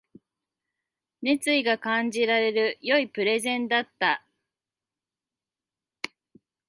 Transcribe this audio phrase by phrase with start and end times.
[1.21, 4.25] 熱意が感じられる良いプレゼンだった